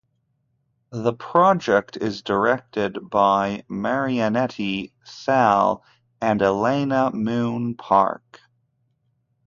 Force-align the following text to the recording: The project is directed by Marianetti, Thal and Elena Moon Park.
The 0.89 1.13
project 1.13 1.95
is 1.95 2.23
directed 2.23 2.97
by 3.07 3.63
Marianetti, 3.69 4.93
Thal 5.07 5.83
and 6.19 6.41
Elena 6.41 7.11
Moon 7.11 7.75
Park. 7.75 8.41